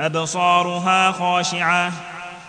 أبصارها 0.00 1.12
خاشعة. 1.12 1.92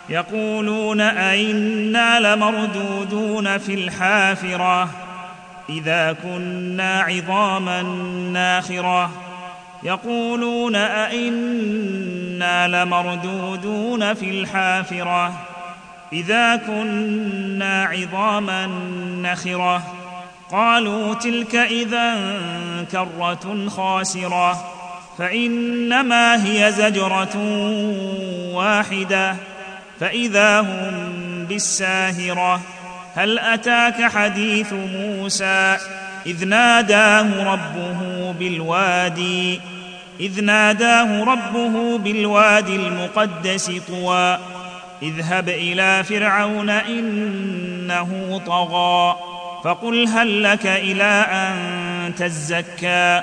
يقولون 0.09 1.02
أئنا 1.02 2.20
لمردودون 2.20 3.58
في 3.58 3.73
الحافرة. 3.73 4.90
إذا 5.70 6.16
كنا 6.23 7.02
عظاما 7.02 7.81
ناخرة. 8.34 9.12
يقولون 9.84 10.76
أئنا 10.76 12.68
لمردودون 12.68 14.13
في 14.13 14.30
الحافرة. 14.30 15.34
إذا 16.13 16.55
كنا 16.55 17.84
عظاما 17.84 18.68
نخره 19.21 19.84
قالوا 20.52 21.13
تلك 21.13 21.55
إذا 21.55 22.16
كرة 22.91 23.70
خاسرة. 23.70 24.71
فإنما 25.18 26.46
هي 26.46 26.72
زجرة 26.72 27.38
واحدة. 28.54 29.36
فإذا 30.00 30.60
هم 30.60 31.46
بالساهرة 31.50 32.62
هل 33.16 33.40
أتاك 33.40 34.02
حديث 34.12 34.74
موسى؟ 34.74 35.77
إذ 36.26 36.46
ناداه 36.46 37.54
ربه 37.54 38.32
بالوادي 38.32 39.62
إذ 40.20 40.44
ناداه 40.44 41.24
ربه 41.24 41.98
بالوادي 41.98 42.76
المقدس 42.76 43.72
طوى. 43.88 44.40
اذهب 45.04 45.50
إلى 45.50 46.04
فرعون 46.04 46.70
إنه 46.70 48.41
طغى 48.46 49.16
فقل 49.63 50.07
هل 50.07 50.44
لك 50.44 50.66
إلى 50.66 51.26
أن 51.32 52.16
تزكى؟ 52.16 53.22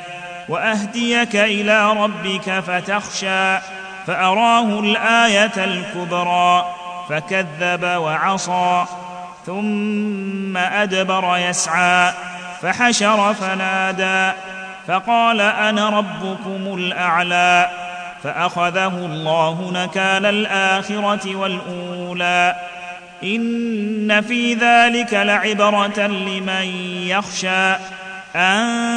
وأهديك 0.52 1.36
إلى 1.36 1.92
ربك 1.92 2.60
فتخشى 2.60 3.58
فأراه 4.06 4.80
الآية 4.80 5.52
الكبرى 5.56 6.64
فكذب 7.08 7.84
وعصى 7.84 8.84
ثم 9.46 10.56
أدبر 10.56 11.36
يسعى 11.36 12.12
فحشر 12.62 13.34
فنادى 13.34 14.36
فقال 14.86 15.40
أنا 15.40 15.88
ربكم 15.88 16.74
الأعلى 16.78 17.70
فأخذه 18.22 19.06
الله 19.06 19.70
نكال 19.74 20.26
الآخرة 20.26 21.36
والأولى 21.36 22.56
إن 23.24 24.20
في 24.20 24.54
ذلك 24.54 25.14
لعبرة 25.14 26.06
لمن 26.06 26.66
يخشى 27.06 27.74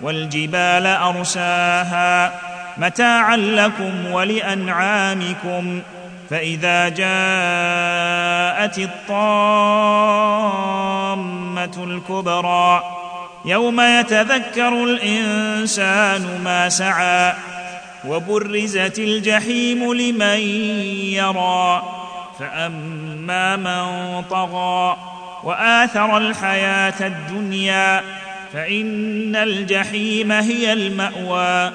والجبال 0.00 0.86
أرساها 0.86 2.40
متاعا 2.78 3.36
لكم 3.36 4.06
ولأنعامكم. 4.12 5.82
فإذا 6.30 6.88
جاءت 6.88 8.78
الطامة 8.78 9.24
الكبرى 11.84 12.82
يوم 13.44 13.80
يتذكر 13.80 14.84
الإنسان 14.84 16.40
ما 16.44 16.68
سعى 16.68 17.34
وبرزت 18.08 18.98
الجحيم 18.98 19.92
لمن 19.92 20.38
يرى. 21.14 21.82
فأما 22.38 23.56
من 23.56 24.22
طغى 24.22 24.96
وآثر 25.44 26.18
الحياة 26.18 26.94
الدنيا 27.00 28.02
فإن 28.56 29.36
الجحيم 29.36 30.32
هي 30.32 30.72
المأوى. 30.72 31.72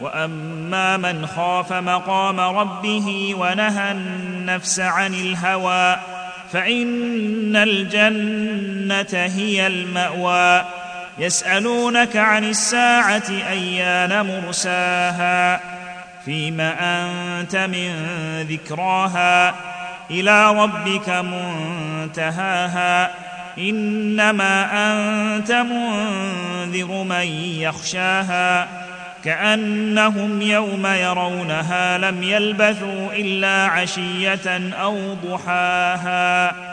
وأما 0.00 0.96
من 0.96 1.26
خاف 1.26 1.72
مقام 1.72 2.40
ربه 2.40 3.34
ونهى 3.38 3.92
النفس 3.92 4.80
عن 4.80 5.14
الهوى 5.14 5.96
فإن 6.52 7.56
الجنة 7.56 9.30
هي 9.36 9.66
المأوى. 9.66 10.64
يسألونك 11.18 12.16
عن 12.16 12.44
الساعة 12.44 13.30
أيان 13.30 14.26
مرساها؟ 14.26 15.60
فيم 16.24 16.60
أنت 16.60 17.56
من 17.56 17.92
ذكراها 18.50 19.54
إلى 20.10 20.52
ربك 20.52 21.08
منتهاها. 21.08 23.10
إنما 23.58 24.64
أنت 24.72 25.52
منذر 25.52 27.02
من 27.02 27.26
يخشاها. 27.60 28.68
كأنهم 29.24 30.42
يوم 30.42 30.86
يرونها 30.86 31.98
لم 31.98 32.22
يلبثوا 32.22 33.12
إلا 33.12 33.66
عشية 33.66 34.72
أو 34.74 35.14
ضحاها. 35.14 36.71